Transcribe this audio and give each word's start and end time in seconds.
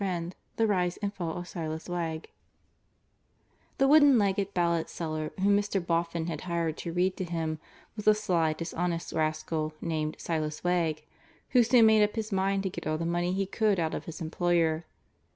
III 0.03 0.31
THE 0.55 0.65
RISE 0.65 0.97
AND 1.03 1.13
FALL 1.13 1.37
OF 1.37 1.47
SILAS 1.47 1.87
WEGG 1.87 2.31
The 3.77 3.87
wooden 3.87 4.17
legged 4.17 4.51
ballad 4.51 4.89
seller 4.89 5.31
whom 5.39 5.55
Mr. 5.55 5.79
Boffin 5.79 6.25
had 6.25 6.41
hired 6.41 6.75
to 6.77 6.91
read 6.91 7.15
to 7.17 7.23
him 7.23 7.59
was 7.95 8.07
a 8.07 8.15
sly, 8.15 8.53
dishonest 8.53 9.13
rascal 9.13 9.75
named 9.79 10.15
Silas 10.17 10.63
Wegg, 10.63 11.03
who 11.49 11.61
soon 11.61 11.85
made 11.85 12.01
up 12.01 12.15
his 12.15 12.31
mind 12.31 12.63
to 12.63 12.69
get 12.71 12.87
all 12.87 12.97
the 12.97 13.05
money 13.05 13.31
he 13.31 13.45
could 13.45 13.79
out 13.79 13.93
of 13.93 14.05
his 14.05 14.21
employer. 14.21 14.85